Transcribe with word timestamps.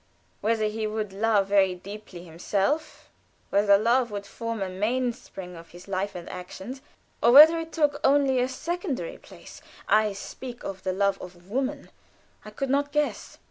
Whether 0.39 0.65
he 0.65 0.87
would 0.87 1.13
love 1.13 1.45
very 1.45 1.75
deeply 1.75 2.23
himself, 2.23 3.11
whether 3.51 3.77
love 3.77 4.09
would 4.09 4.25
form 4.25 4.63
a 4.63 4.67
mainspring 4.67 5.55
of 5.55 5.69
his 5.69 5.87
life 5.87 6.15
and 6.15 6.27
actions, 6.27 6.81
or 7.21 7.31
whether 7.31 7.59
it 7.59 7.71
took 7.71 7.99
only 8.03 8.39
a 8.39 8.47
secondary 8.49 9.19
place 9.19 9.61
I 9.87 10.13
speak 10.13 10.63
of 10.63 10.81
the 10.81 10.91
love 10.91 11.21
of 11.21 11.51
woman 11.51 11.91
I 12.43 12.49
could 12.49 12.71
not 12.71 12.91
guess. 12.91 13.37